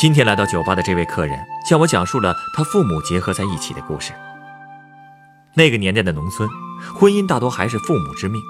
[0.00, 1.36] 今天来到酒吧的这位客人，
[1.66, 4.12] 向我讲述了他父母结合在一起的故事。
[5.54, 6.48] 那个年代的农村，
[6.94, 8.40] 婚姻大多还是父母之命，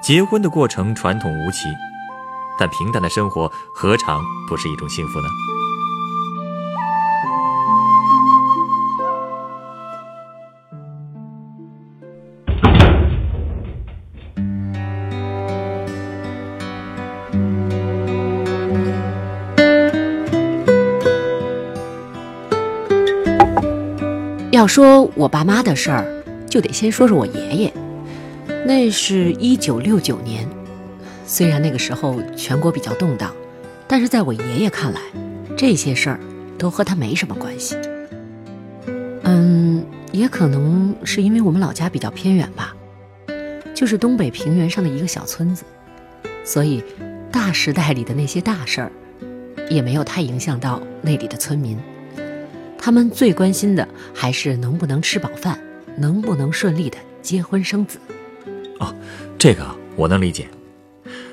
[0.00, 1.66] 结婚的过程传统无奇，
[2.56, 5.26] 但平淡的生活何尝不是一种幸福呢？
[24.60, 27.72] 要说我爸妈的事儿，就得先说说我爷爷。
[28.66, 30.46] 那是一九六九年，
[31.24, 33.34] 虽然那个时候全国比较动荡，
[33.88, 35.00] 但是在我爷爷看来，
[35.56, 36.20] 这些事儿
[36.58, 37.74] 都和他没什么关系。
[39.22, 42.76] 嗯，也可能是因为我们老家比较偏远吧，
[43.74, 45.64] 就是东北平原上的一个小村子，
[46.44, 46.84] 所以
[47.32, 48.92] 大时代里的那些大事儿，
[49.70, 51.78] 也没有太影响到那里的村民。
[52.82, 55.60] 他们最关心的还是能不能吃饱饭，
[55.98, 57.98] 能不能顺利的结婚生子。
[58.78, 58.94] 哦，
[59.38, 59.64] 这个
[59.96, 60.48] 我能理解。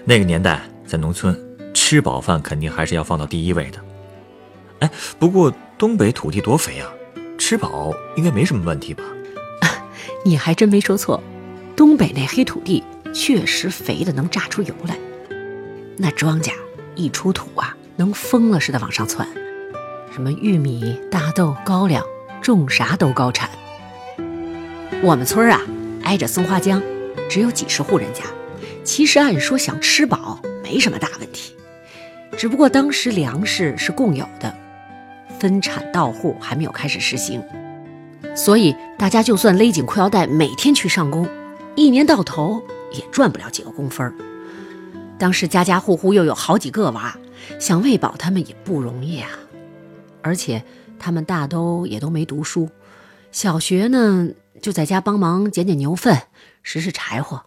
[0.04, 1.34] 那个年代在农村，
[1.74, 3.80] 吃饱饭肯定还是要放到第一位的。
[4.80, 6.92] 哎，不过东北土地多肥啊，
[7.38, 9.04] 吃饱应该没什么问题吧？
[10.26, 11.24] 你还真没说错，
[11.78, 14.98] 东北那黑土地确实肥的能榨出油来，
[15.96, 16.52] 那庄稼
[16.96, 19.26] 一出土啊，能疯了似的往上窜。
[20.18, 22.04] 什么玉米、大豆、高粱，
[22.42, 23.48] 种啥都高产。
[25.04, 25.62] 我们村啊，
[26.02, 26.82] 挨着松花江，
[27.30, 28.24] 只有几十户人家。
[28.84, 31.54] 其实按说想吃饱没什么大问题，
[32.36, 34.52] 只不过当时粮食是共有的，
[35.40, 37.40] 分产到户还没有开始实行，
[38.36, 41.30] 所以大家就算勒紧裤腰带每天去上工，
[41.76, 42.60] 一年到头
[42.92, 44.12] 也赚不了几个工分。
[45.20, 47.16] 当时家家户户又有好几个娃，
[47.60, 49.30] 想喂饱他们也不容易啊。
[50.22, 50.64] 而且
[51.00, 52.70] 他们大都也都没读书，
[53.32, 54.30] 小学呢
[54.62, 56.24] 就在家帮忙捡捡牛粪、
[56.64, 57.46] 拾拾柴火，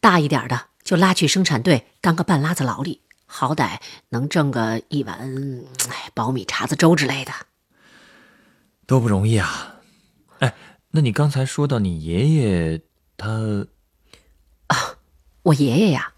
[0.00, 3.80] 大一点的就拉去生产队当个半拉子劳力，好歹
[4.10, 7.32] 能挣个一碗哎苞米碴子粥之类的，
[8.86, 9.80] 都不容易啊！
[10.38, 10.54] 哎，
[10.90, 12.80] 那你刚才说到你爷爷
[13.16, 13.66] 他
[14.68, 14.76] 啊，
[15.42, 16.12] 我爷爷呀，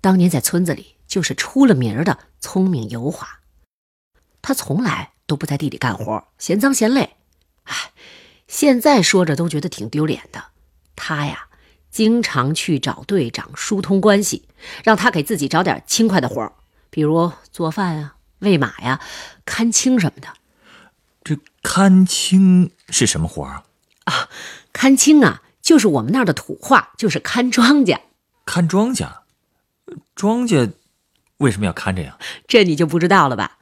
[0.00, 3.40] 当年在村子里就是出了名的聪明油滑，
[4.42, 5.11] 他从来。
[5.32, 7.16] 都不在地里干活，嫌脏嫌累。
[7.64, 7.74] 哎，
[8.46, 10.44] 现在说着都觉得挺丢脸的。
[10.94, 11.46] 他呀，
[11.90, 14.46] 经常去找队长疏通关系，
[14.84, 16.52] 让他给自己找点轻快的活
[16.90, 19.00] 比如做饭啊、喂马呀、
[19.46, 20.28] 看青什么的。
[21.24, 23.64] 这看青是什么活啊？
[24.04, 24.28] 啊，
[24.70, 27.98] 看青啊，就是我们那儿的土话，就是看庄稼。
[28.44, 29.08] 看庄稼？
[30.14, 30.72] 庄稼
[31.38, 32.18] 为什么要看着呀？
[32.46, 33.56] 这你就不知道了吧？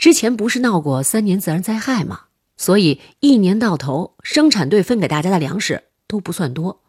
[0.00, 2.22] 之前不是闹过三年自然灾害吗？
[2.56, 6.80] 所以一年到头，生产队分给大家的粮食都不算多。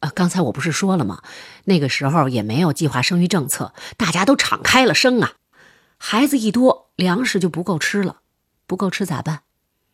[0.00, 1.22] 啊，刚才我不是说了吗？
[1.66, 5.34] 那个时候也没有计划生育政策，大家都敞开了生啊。
[5.98, 8.22] 孩子一多，粮食就不够吃了，
[8.66, 9.42] 不够吃咋办？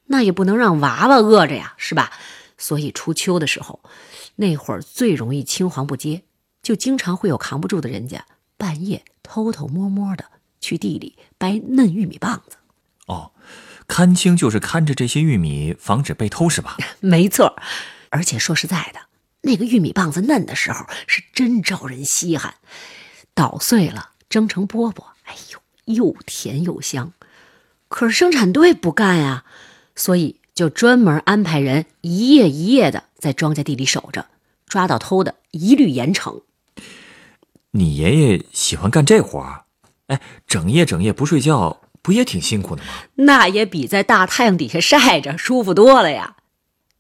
[0.06, 2.12] 那也不能让娃娃饿着呀，是吧？
[2.56, 3.80] 所以初秋的时候，
[4.36, 6.22] 那会儿最容易青黄不接，
[6.62, 8.24] 就经常会有扛不住的人家
[8.56, 10.24] 半夜偷偷摸摸的。
[10.64, 12.56] 去地里掰嫩玉米棒子，
[13.06, 13.32] 哦，
[13.86, 16.78] 看青就是看着这些玉米，防止被偷是吧？
[17.00, 17.54] 没错，
[18.08, 19.00] 而且说实在的，
[19.42, 22.54] 那个玉米棒子嫩的时候是真招人稀罕，
[23.34, 27.12] 捣碎了蒸成饽饽，哎呦，又甜又香。
[27.88, 29.44] 可是生产队不干呀，
[29.94, 34.27] 所以就专门安排人一夜一夜的在庄稼地里守着，
[34.66, 36.41] 抓到偷的一律严惩。
[37.72, 39.64] 你爷爷喜欢干这活儿？
[40.09, 42.89] 哎，整夜整夜不睡觉，不也挺辛苦的吗？
[43.15, 46.36] 那也比在大太阳底下晒着舒服多了呀。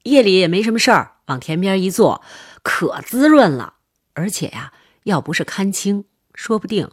[0.04, 2.22] 夜里也没什么事儿，往田边一坐，
[2.62, 3.74] 可滋润了。
[4.14, 4.72] 而且呀，
[5.04, 6.04] 要不是看清，
[6.34, 6.90] 说不定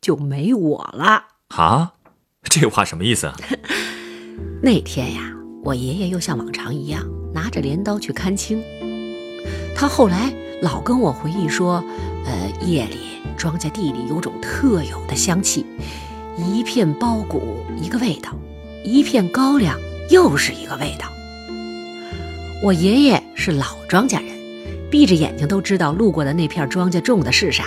[0.00, 1.24] 就没我了。
[1.48, 1.92] 啊，
[2.42, 3.36] 这话什么意思啊？
[4.62, 5.32] 那天呀，
[5.64, 8.62] 我爷爷又像往常一样拿着镰刀去看清。
[9.74, 10.32] 他后来
[10.62, 11.84] 老跟我回忆说，
[12.24, 13.16] 呃，夜里。
[13.36, 15.66] 庄稼地里有种特有的香气，
[16.38, 18.32] 一片苞谷一个味道，
[18.82, 19.78] 一片高粱
[20.08, 21.06] 又是一个味道。
[22.62, 27.66] 我爷爷是老庄稼人，闭着眼睛都知道路过的那片庄稼种的是啥。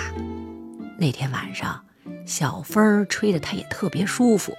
[0.98, 1.80] 那天晚上，
[2.26, 4.52] 小风吹得他也特别舒服，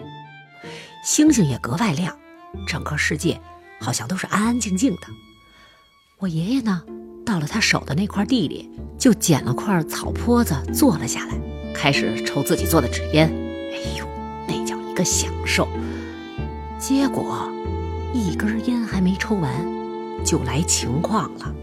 [1.03, 2.17] 星星也格外亮，
[2.65, 3.37] 整个世界
[3.81, 5.01] 好像都是安安静静的。
[6.19, 6.83] 我爷爷呢，
[7.25, 11.33] 到了他手的那块地里，就捡了块草坡子坐了下来，
[11.73, 13.27] 开始抽自己做的纸烟。
[13.71, 14.05] 哎呦，
[14.47, 15.67] 那叫一个享受！
[16.77, 17.49] 结果，
[18.13, 19.51] 一根烟还没抽完，
[20.25, 21.53] 就来情况了。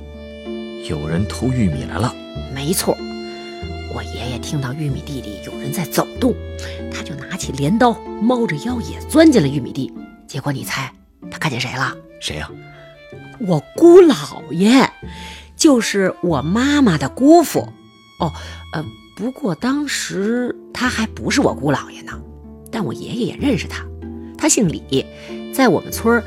[0.88, 2.14] 有人偷玉米来了。
[2.55, 2.96] 没错，
[3.94, 6.34] 我爷爷听到玉米地里有人在走动，
[6.93, 9.93] 他就拿起镰刀，猫着腰也钻进了玉米地。
[10.26, 10.93] 结果你猜，
[11.31, 11.96] 他看见谁了？
[12.20, 12.50] 谁呀、
[13.40, 14.90] 我姑姥爷，
[15.58, 17.69] 就是我妈妈的姑父。
[18.20, 18.32] 哦，
[18.72, 18.84] 呃，
[19.14, 22.12] 不过当时他还不是我姑姥爷呢，
[22.70, 23.84] 但我爷爷也认识他，
[24.37, 25.05] 他姓李，
[25.52, 26.25] 在我们村儿，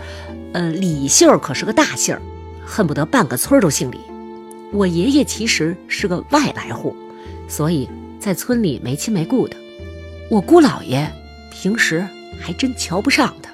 [0.53, 2.17] 呃，李姓可是个大姓，
[2.65, 3.97] 恨不得半个村都姓李。
[4.71, 6.95] 我爷爷其实是个外来户，
[7.49, 7.89] 所以
[8.19, 9.57] 在村里没亲没故的。
[10.29, 11.11] 我姑姥爷
[11.51, 12.07] 平时
[12.39, 13.51] 还真瞧不上他。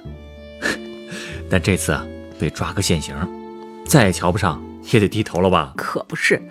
[1.50, 2.06] 但这次啊，
[2.38, 3.15] 被抓个现行，
[3.83, 4.62] 再也瞧不上
[4.92, 5.74] 也得低头了吧？
[5.78, 6.42] 可不是，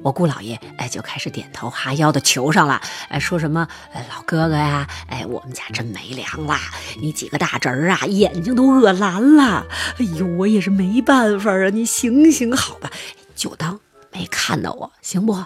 [0.00, 6.60] 我姑姥爷哎就开始点头哈腰的求上了，哎说什么哎老哥哥呀，哎我们家真没粮啦，
[7.00, 9.66] 你几个大侄儿啊眼睛都饿蓝了，
[9.98, 12.90] 哎呦我也是没办法啊，你行行好吧，
[13.36, 13.78] 就当
[14.12, 15.44] 没看到我行不？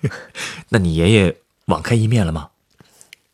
[0.70, 1.36] 那你爷爷
[1.66, 2.50] 网开一面了吗？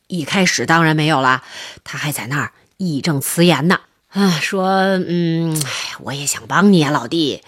[0.06, 1.42] 一开始当然没有啦，
[1.82, 3.80] 他还在那儿义正辞严呢，
[4.10, 7.42] 啊，说，嗯，哎，我也想帮你啊，老弟，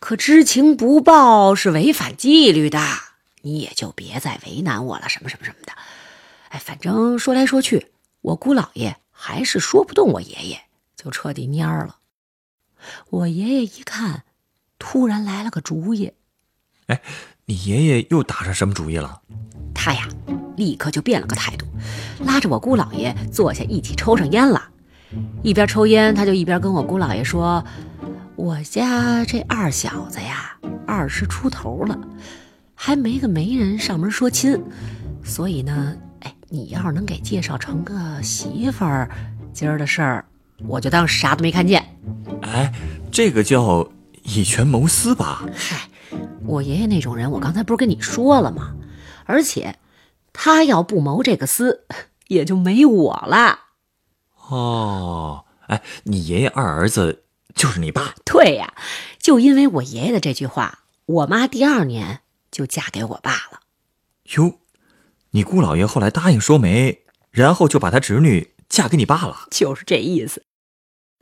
[0.00, 2.80] 可知情不报是违反纪律的，
[3.42, 5.72] 你也就别再为难我了，什么什么什么的。
[6.48, 7.88] 哎，反正说来说去，
[8.22, 10.62] 我姑姥爷还是说不动我爷爷，
[10.96, 11.96] 就彻底蔫儿了。
[13.10, 14.24] 我爷爷一看，
[14.78, 16.14] 突然来了个主意，
[16.86, 17.00] 哎
[17.44, 19.20] 你爷爷又打上什么主意了？
[19.74, 20.08] 他呀，
[20.56, 21.66] 立刻就变了个态度，
[22.24, 24.70] 拉着我姑姥爷坐下，一起抽上烟了。
[25.42, 27.62] 一边抽烟，他就一边跟我姑姥爷说
[28.40, 30.56] ：“我家这二小子呀，
[30.86, 32.00] 二十出头了，
[32.74, 34.58] 还没个媒人上门说亲，
[35.22, 39.10] 所以呢，哎，你要是能给介绍成个媳妇儿，
[39.52, 40.24] 今儿的事儿
[40.66, 41.84] 我就当啥都没看见。
[42.40, 42.72] 哎，
[43.12, 43.86] 这个叫
[44.22, 45.44] 以权谋私吧？
[45.54, 45.90] 嗨，
[46.46, 48.74] 我爷爷那种人，我刚才不是跟你说了吗？
[49.26, 49.76] 而且，
[50.32, 51.84] 他要不谋这个私，
[52.28, 53.58] 也就没我了。
[54.48, 57.24] 哦，哎，你爷爷二儿子
[57.54, 58.14] 就是你爸？
[58.24, 58.74] 对呀，
[59.18, 62.20] 就因为我爷爷的这句话，我妈第二年
[62.50, 63.60] 就嫁给我爸了。
[64.36, 64.60] 哟，
[65.30, 69.48] 你姑姥爷后来答应说媒，然后就把他侄女嫁给你爸了。
[69.50, 70.44] 就是这意思。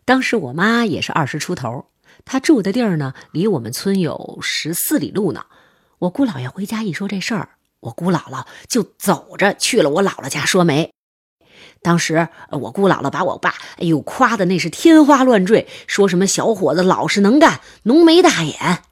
[0.04, 1.86] 当时我妈也是二十出头，
[2.24, 5.46] 她住的地儿呢，离我们村有十四里路呢。
[6.00, 10.92] 我姑姥爷回家一说这事儿，我姑姥姥就走着去了我姥姥家说媒。
[11.82, 18.82] 当时我姑姥姥把我爸哎呦夸的那是天花乱坠，说什么小伙子老实能干，浓眉大眼。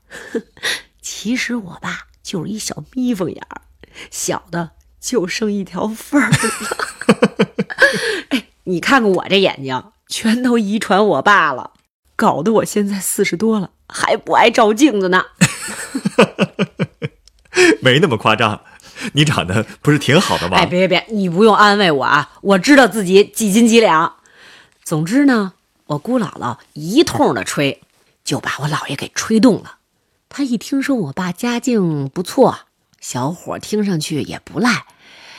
[1.03, 3.62] 其实我爸就是一小眯缝眼儿，
[4.11, 6.37] 小的就剩一条缝儿了。
[8.31, 11.73] 哎，你看看我这眼睛，全都遗传我爸了，
[12.17, 15.25] 搞得我现在四十多了还不爱照镜子呢。
[17.81, 18.61] 没那么夸张，
[19.13, 20.59] 你长得不是挺好的吗？
[20.59, 24.17] 哎，别别别，你不用安慰我啊，我知道自己几斤几两。
[24.85, 25.55] 总之呢，
[25.87, 27.83] 我姑姥姥一通的吹，
[28.25, 29.79] 就把我姥爷给吹动了。
[30.29, 32.59] 他一听说我爸家境不错，
[33.01, 34.85] 小伙听上去也不赖，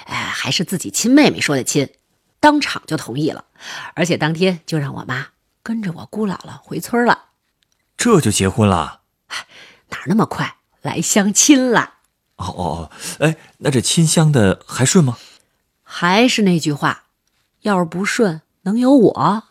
[0.05, 1.89] 哎，还是自己亲妹妹说的亲，
[2.39, 3.45] 当场就同意了，
[3.93, 5.27] 而且当天就让我妈
[5.61, 7.25] 跟着我姑姥姥回村了。
[7.95, 9.01] 这就结婚了？
[9.89, 11.93] 哪那么快来相亲了？
[12.37, 12.89] 哦哦哦，
[13.19, 15.17] 哎，那这亲相的还顺吗？
[15.83, 17.03] 还是那句话，
[17.61, 19.43] 要是不顺，能有我？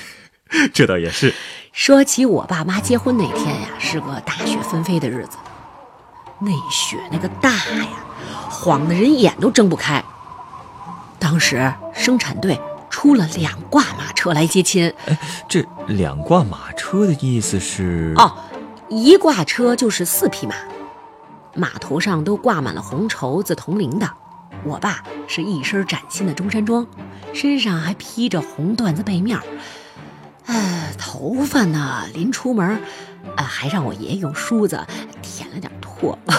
[0.72, 1.34] 这倒也是。
[1.72, 5.36] 说起我爸妈结婚那天呀，是个大雪纷飞的日子，
[6.40, 7.88] 那雪那个大呀，
[8.48, 10.02] 晃得人眼都睁不开。
[11.18, 18.14] 当时生产队出了两挂马车来接亲，哎这两挂马车的意思是？
[18.16, 18.36] 哦，
[18.88, 20.54] 一挂车就是四匹马，
[21.56, 24.10] 马头上都挂满了红绸子、铜铃的。
[24.64, 26.86] 我爸是一身崭新的中山装，
[27.32, 29.42] 身上还披着红缎子被面儿。
[30.46, 32.80] 呃，头发呢，临出门，
[33.36, 34.84] 呃，还让我爷爷用梳子
[35.22, 36.34] 舔了点唾沫，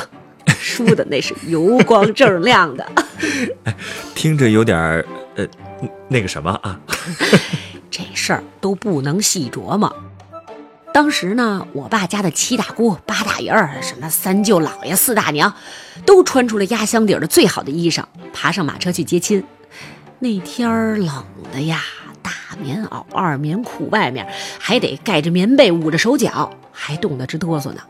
[0.60, 2.86] 梳的那是油光锃亮的。
[4.16, 5.06] 听着有点儿
[5.36, 5.46] 呃，
[6.08, 6.80] 那个什么啊？
[7.92, 9.94] 这事儿都不能细琢磨。
[10.98, 15.54] 当时呢，我爸家的七大姑八大姨儿，什么三舅姥爷四大娘，
[16.08, 19.44] 都穿出了压箱底的最好的衣裳，爬上马车去接亲。
[20.18, 21.24] 那天儿冷
[21.54, 21.84] 的呀，
[22.24, 24.28] 大棉袄、二棉裤，外面
[24.58, 27.82] 还得盖着棉被捂着手脚，还冻得直哆嗦呢。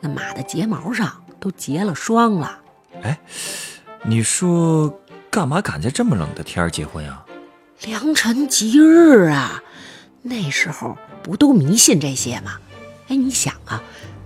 [0.00, 2.58] 那马的睫毛上都结了霜了。
[3.00, 3.18] 哎，
[4.02, 4.94] 你说
[5.30, 7.22] 干嘛赶在这么冷的天儿结婚呀？
[7.86, 9.62] 良辰吉日啊，
[10.22, 12.60] 那时候不都迷信这些吗？
[13.08, 13.82] 哎，你想啊，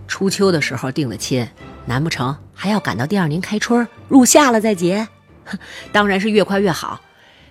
[0.06, 1.48] 初秋的时候定的亲，
[1.86, 5.08] 难不成还要赶到第二年开春入夏了再结？
[5.44, 5.58] 哼，
[5.92, 7.00] 当然是越快越好。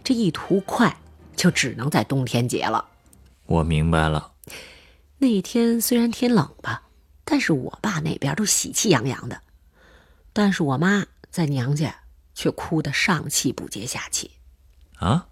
[0.03, 0.95] 这一图快，
[1.35, 2.85] 就只能在冬天结了。
[3.45, 4.33] 我明白了。
[5.17, 6.83] 那天虽然天冷吧，
[7.23, 9.41] 但是我爸那边都喜气洋洋的，
[10.33, 11.95] 但是我妈在娘家
[12.35, 14.31] 却哭得上气不接下气。
[14.95, 15.27] 啊？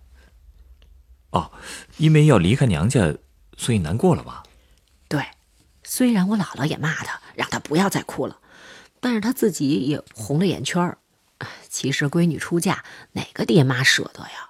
[1.31, 1.51] 哦，
[1.97, 3.13] 因为要离开娘家，
[3.57, 4.43] 所以难过了吧？
[5.07, 5.25] 对，
[5.83, 8.37] 虽然我姥姥也骂她，让她不要再哭了，
[8.99, 10.97] 但是她自己也红了眼圈儿。
[11.69, 12.83] 其实闺女出嫁，
[13.13, 14.49] 哪个爹妈舍得呀？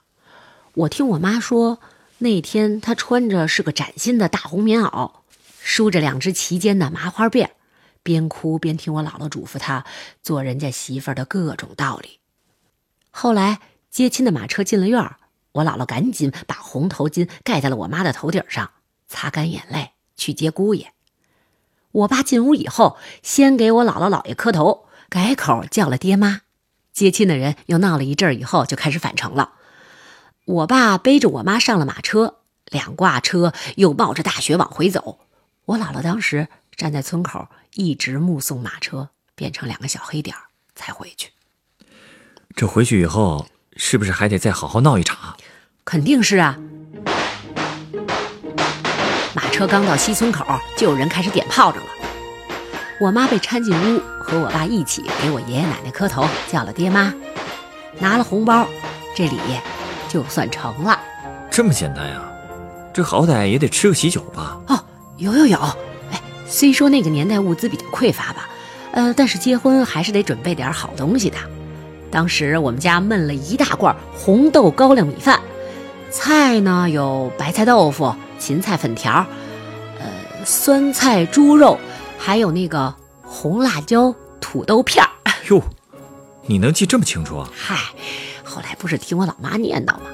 [0.73, 1.79] 我听我妈说，
[2.17, 5.11] 那天她穿着是个崭新的大红棉袄，
[5.61, 7.51] 梳着两只齐肩的麻花辫，
[8.03, 9.85] 边哭边听我姥姥嘱咐她
[10.23, 12.19] 做人家媳妇儿的各种道理。
[13.11, 13.59] 后来
[13.89, 15.17] 接亲的马车进了院儿，
[15.53, 18.71] 我姥姥赶紧把红头巾盖在了我妈的头顶上，
[19.07, 20.93] 擦干眼泪去接姑爷。
[21.91, 26.41] 我爸进屋以后，先给我姥姥姥爷磕头，改口叫了爹妈。
[26.93, 29.53] 接亲的人又闹了一阵，以后就开始返程了。
[30.45, 35.19] 我爸背着我妈上了马车，两挂车又冒着大雪往回走。
[35.65, 40.35] 我姥姥当时站在村口，一直目送马车变成两个小黑点
[40.75, 41.31] 才回去。
[42.55, 45.37] 这回去以后，是不是还得再好好闹一场啊？
[45.83, 46.57] 肯定是啊。
[49.33, 50.45] 马车刚到西村口，
[50.77, 51.89] 就有人开始点炮仗了。
[52.99, 57.13] 我妈被搀进屋，和我爸一起给我爷爷奶奶磕头，叫了爹妈，
[57.99, 58.67] 拿了红包，
[59.15, 59.37] 这礼。
[60.07, 60.99] 就算成了，
[61.49, 62.21] 这么简单呀？
[62.93, 64.59] 这好歹也得吃个喜酒吧？
[64.67, 64.83] 哦，
[65.15, 65.57] 有有有。
[66.11, 68.49] 哎，虽说那个年代物资比较匮乏吧，
[68.91, 71.37] 呃，但是结婚还是得准备点好东西的。
[72.11, 75.39] 当时我们家焖了一大罐红豆高粱米饭，
[76.11, 79.25] 菜呢有白菜豆腐、芹菜粉条，
[79.97, 81.79] 呃，酸菜猪肉，
[82.17, 85.09] 还有那个红辣椒土豆片儿。
[85.49, 85.61] 哟，
[86.45, 87.49] 你能记这么清楚啊？
[87.55, 87.77] 嗨。
[88.43, 90.07] 后来不是听我老妈念叨吗？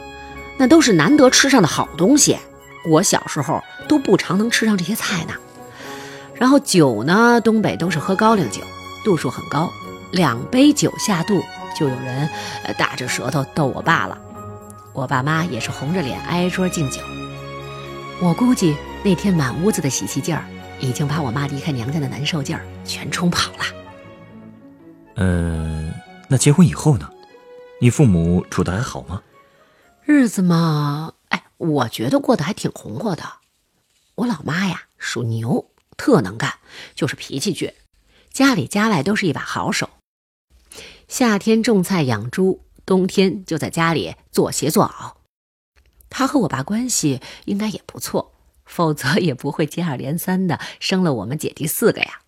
[0.58, 2.38] 那都是难得吃上的好东西，
[2.88, 5.34] 我小时候都不常能吃上这些菜呢。
[6.36, 8.62] 然后酒呢，东北都是喝高粱酒，
[9.04, 9.72] 度数很高，
[10.12, 11.44] 两杯酒下肚，
[11.76, 12.30] 就有人
[12.78, 14.16] 打着舌头逗我爸了。
[14.98, 17.00] 我爸妈也是红着脸挨桌敬酒。
[18.20, 20.44] 我估计那天满屋子的喜气劲儿，
[20.80, 23.66] 已经把我妈离开娘家的难受劲儿全冲跑了。
[25.18, 25.94] 嗯，
[26.28, 27.08] 那结婚以后呢？
[27.80, 29.22] 你父母处的还好吗？
[30.04, 33.24] 日子嘛，哎，我觉得过得还挺红火的。
[34.16, 36.56] 我老妈呀，属牛，特能干，
[36.96, 37.72] 就是脾气倔，
[38.32, 39.92] 家里家外都是一把好手。
[41.08, 45.14] 夏天种菜养猪，冬天就在家里做鞋做袄。
[46.10, 48.34] 她和我爸关系应该也不错，
[48.66, 52.22] 否则也不会接二连三的生了我们姐弟四个呀。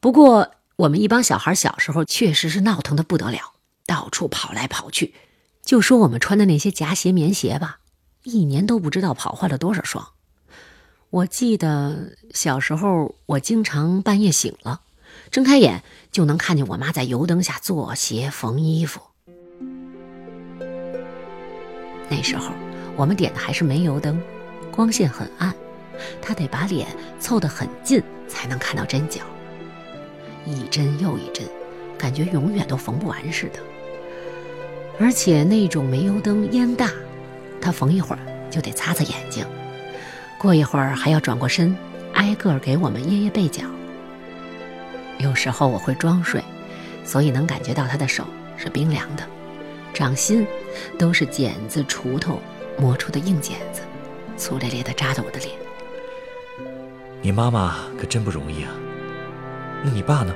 [0.00, 3.52] 不过我们一帮小孩小时候确实是闹腾的不得了。
[3.86, 5.14] 到处跑来跑去，
[5.62, 7.78] 就说我们穿的那些夹鞋棉鞋吧，
[8.24, 10.08] 一年都不知道跑坏了多少双。
[11.10, 14.80] 我记得小时候，我经常半夜醒了，
[15.30, 19.00] 睁开眼就能看见我妈在油灯下做鞋缝衣服。
[22.08, 22.52] 那时候
[22.96, 24.20] 我们点的还是煤油灯，
[24.70, 25.54] 光线很暗，
[26.22, 26.86] 他得把脸
[27.18, 29.22] 凑得很近才能看到针脚，
[30.44, 31.44] 一针又一针，
[31.98, 33.58] 感觉永远都缝不完似的。
[34.98, 36.90] 而且那种煤油灯烟大，
[37.60, 38.18] 他缝一会儿
[38.50, 39.44] 就得擦擦眼睛，
[40.38, 41.76] 过一会儿还要转过身，
[42.14, 43.62] 挨个给我们掖掖被角。
[45.18, 46.42] 有时候我会装睡，
[47.04, 48.24] 所以能感觉到他的手
[48.56, 49.22] 是冰凉的，
[49.92, 50.46] 掌心
[50.98, 52.40] 都是剪子锄头
[52.78, 53.82] 磨出的硬茧子，
[54.36, 55.50] 粗咧咧的扎着我的脸。
[57.22, 58.70] 你妈妈可真不容易啊！
[59.84, 60.34] 那你爸呢？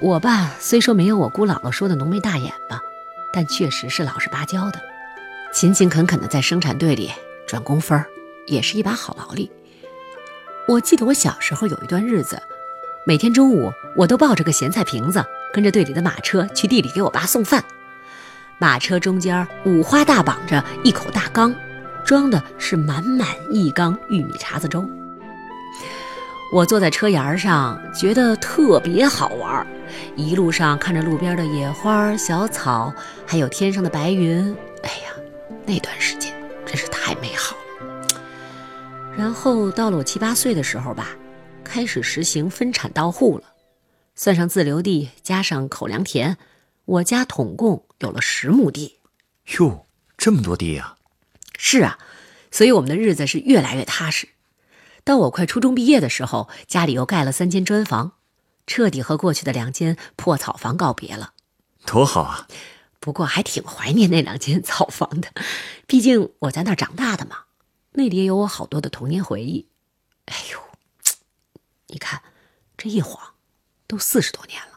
[0.00, 2.80] 我爸虽说没有我姑姥姥说的浓眉大眼吧。
[3.34, 4.78] 但确实是老实巴交的，
[5.54, 7.10] 勤勤恳恳的在生产队里
[7.46, 8.04] 转工分
[8.46, 9.50] 也是一把好劳力。
[10.68, 12.38] 我记得我小时候有一段日子，
[13.06, 17.64] 每天中午我都抱着个咸菜瓶子，跟着队里的马车去地里给我爸送饭。
[18.58, 21.54] 马车中间五花大绑着一口大缸，
[22.04, 24.88] 装的是满满一缸玉米碴子粥。
[26.52, 29.66] 我坐在车沿上，觉得特别好玩，
[30.16, 32.92] 一路上看着路边的野花、小草，
[33.26, 35.14] 还有天上的白云，哎呀，
[35.64, 36.32] 那段时间
[36.66, 38.20] 真是太美好了。
[39.16, 41.08] 然后到了我七八岁的时候吧，
[41.64, 43.44] 开始实行分产到户了，
[44.14, 46.36] 算上自留地，加上口粮田，
[46.84, 48.98] 我家统共有了十亩地。
[49.58, 49.86] 哟，
[50.16, 50.96] 这么多地呀！
[51.58, 51.98] 是啊，
[52.50, 54.28] 所以我们的日子是越来越踏实。
[55.04, 58.12] 到我快初中毕业的时候，家里又盖了三间砖房，
[58.66, 61.34] 彻底和过去的两间破草房告别了。
[61.86, 62.48] 多好啊！
[63.00, 65.32] 不过还挺怀念那两间草房的，
[65.88, 67.46] 毕竟我在那儿长大的嘛，
[67.92, 69.68] 那里也有我好多的童年回忆。
[70.26, 70.60] 哎呦，
[71.88, 72.22] 你看，
[72.76, 73.34] 这一晃，
[73.88, 74.71] 都四十多年了。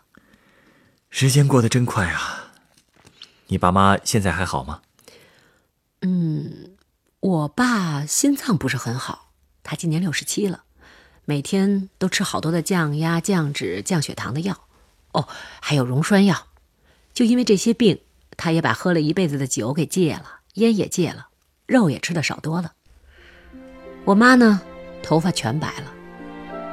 [1.17, 2.51] 时间过得真快啊！
[3.47, 4.81] 你爸妈现在还好吗？
[6.01, 6.71] 嗯，
[7.21, 9.31] 我爸心脏不是很好。
[9.63, 10.63] 他今年六十七了，
[11.23, 14.67] 每天都吃好多的降压、降脂、降血糖的药，
[15.13, 15.29] 哦，
[15.61, 16.47] 还有溶栓药。
[17.13, 18.01] 就因为这些病，
[18.35, 21.29] 他也把喝了一辈子的酒给戒了，烟也戒了，
[21.65, 22.73] 肉也吃的少多了。
[24.03, 24.59] 我妈呢，
[25.01, 25.93] 头发全白了，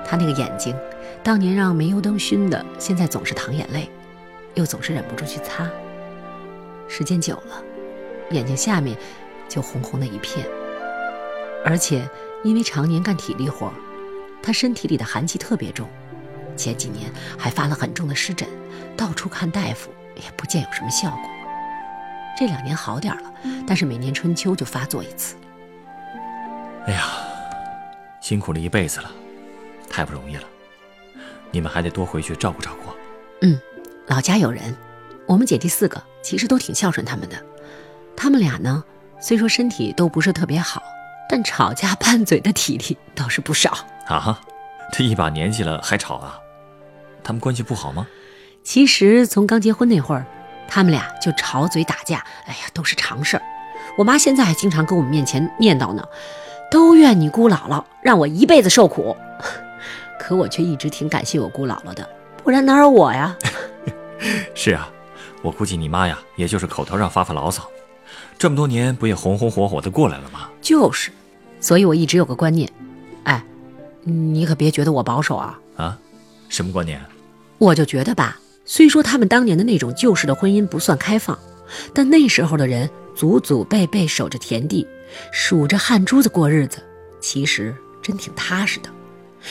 [0.04, 0.76] 她那个眼睛，
[1.22, 3.88] 当年让煤油灯熏的，现在总是淌眼泪，
[4.54, 5.70] 又总是忍不住去擦。
[6.88, 7.62] 时间久了，
[8.30, 8.96] 眼睛下面
[9.48, 10.46] 就红红的一片，
[11.64, 12.08] 而且。
[12.44, 13.72] 因为常年干体力活，
[14.42, 15.88] 他身体里的寒气特别重，
[16.56, 18.48] 前几年还发了很重的湿疹，
[18.96, 21.30] 到处看大夫也不见有什么效果。
[22.36, 23.32] 这两年好点了，
[23.64, 25.36] 但是每年春秋就发作一次。
[26.88, 27.04] 哎呀，
[28.20, 29.12] 辛苦了一辈子了，
[29.88, 30.42] 太不容易了。
[31.52, 32.92] 你们还得多回去照顾照顾。
[33.42, 33.56] 嗯，
[34.06, 34.76] 老家有人，
[35.26, 37.36] 我们姐弟四个其实都挺孝顺他们的。
[38.16, 38.82] 他们俩呢，
[39.20, 40.82] 虽说身体都不是特别好。
[41.28, 43.74] 但吵架拌嘴的体力倒是不少
[44.06, 44.38] 啊！
[44.92, 46.38] 这一把年纪了还吵啊？
[47.24, 48.06] 他们关系不好吗？
[48.62, 50.26] 其实从刚结婚那会儿，
[50.68, 53.42] 他们俩就吵嘴打架，哎呀，都是常事儿。
[53.96, 56.06] 我妈现在还经常跟我们面前念叨呢，
[56.70, 59.16] 都怨你姑姥姥让我一辈子受苦。
[60.20, 62.06] 可我却一直挺感谢我姑姥姥的，
[62.44, 63.34] 不然哪有我呀？
[64.54, 64.88] 是啊，
[65.42, 67.68] 我估计你妈呀，也就是口头上发发牢骚，
[68.38, 70.48] 这么多年不也红红火火的过来了吗？
[70.60, 71.10] 就是。
[71.60, 72.68] 所以，我一直有个观念，
[73.22, 73.44] 哎，
[74.02, 75.58] 你可别觉得我保守啊！
[75.76, 75.96] 啊，
[76.48, 77.00] 什么观念？
[77.58, 81.38] 我就觉得吧，虽说他们当年的那种旧式的婚姻不算开放，
[81.94, 84.84] 但那时候的人祖祖辈辈守着田地，
[85.30, 86.82] 数着汗珠子过日子，
[87.20, 88.90] 其实真挺踏实的。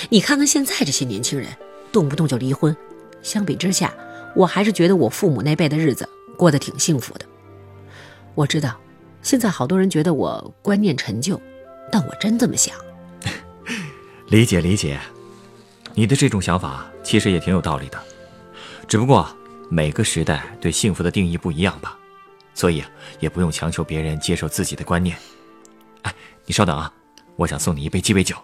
[0.10, 1.48] 你看看现在这些年轻人，
[1.94, 2.76] 动不动就离婚。
[3.22, 3.94] 相比之下，
[4.36, 7.26] 我还是觉得我父母那辈的日子过得挺幸福的。
[8.36, 8.80] 我知道，
[9.22, 11.40] 现在好多人觉得我观念陈旧。
[11.94, 12.74] 但我真这么想，
[14.28, 14.98] 理解理解，
[15.94, 18.02] 你的这种想法其实也挺有道理的，
[18.88, 19.28] 只不过
[19.70, 22.00] 每个时代对幸福的定义不一样吧，
[22.54, 22.82] 所以
[23.20, 25.18] 也不用强求别人接受自己的观念。
[26.04, 26.16] 哎，
[26.46, 26.90] 你稍等啊，
[27.36, 28.38] 我想送你一杯鸡尾酒。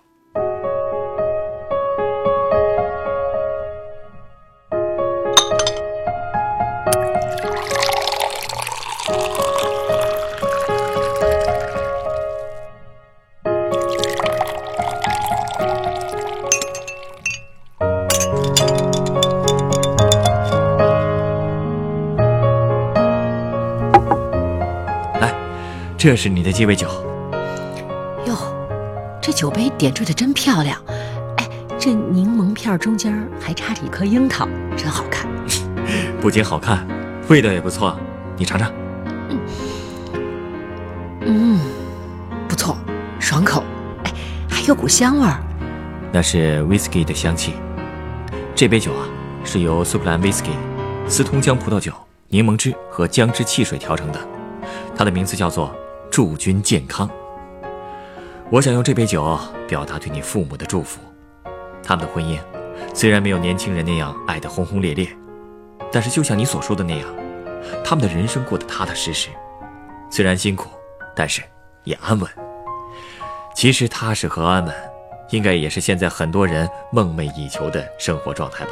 [26.08, 26.88] 这是你的鸡尾酒。
[28.28, 28.34] 哟，
[29.22, 30.82] 这酒杯点缀的真漂亮。
[31.36, 35.28] 哎，这柠檬片中间还插着一颗樱桃，真好看。
[36.22, 36.88] 不仅好看，
[37.28, 38.00] 味道也不错。
[38.38, 38.72] 你尝尝。
[39.28, 39.40] 嗯，
[41.26, 41.60] 嗯，
[42.48, 42.78] 不错，
[43.20, 43.62] 爽口。
[44.06, 44.14] 哎，
[44.50, 45.38] 还有股香味儿。
[46.14, 47.52] 那是 whisky 的香气。
[48.56, 49.10] 这杯酒啊，
[49.44, 50.52] 是由苏格兰 whisky、
[51.06, 51.92] 斯通江葡萄酒、
[52.30, 54.20] 柠檬汁和姜汁汽水调成的。
[54.96, 55.76] 它的名字叫做。
[56.18, 57.08] 祝君健康。
[58.50, 61.00] 我想用这杯酒表达对你父母的祝福。
[61.84, 62.40] 他们的婚姻
[62.92, 65.08] 虽然没有年轻人那样爱得轰轰烈烈，
[65.92, 67.08] 但是就像你所说的那样，
[67.86, 69.30] 他们的人生过得踏踏实实。
[70.10, 70.72] 虽然辛苦，
[71.16, 71.44] 但是
[71.84, 72.28] 也安稳。
[73.54, 74.74] 其实踏实和安稳，
[75.30, 78.72] 应该也是现在很多人梦寐以求的生活状态吧。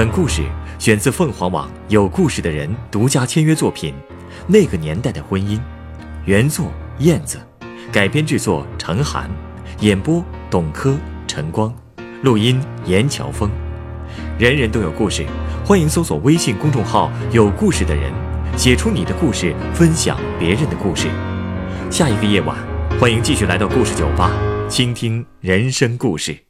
[0.00, 0.42] 本故事
[0.78, 3.92] 选自凤凰网有故事的人独家签约作品
[4.46, 5.58] 《那个年代的婚姻》，
[6.24, 7.38] 原作燕子，
[7.92, 9.28] 改编制作陈寒，
[9.80, 11.70] 演播董珂、陈光，
[12.22, 13.50] 录音严乔峰。
[14.38, 15.26] 人人都有故事，
[15.66, 18.10] 欢迎搜索微信公众号“有故事的人”，
[18.56, 21.08] 写出你的故事，分享别人的故事。
[21.90, 22.56] 下一个夜晚，
[22.98, 24.32] 欢迎继续来到故事酒吧，
[24.66, 26.49] 倾听人生故事。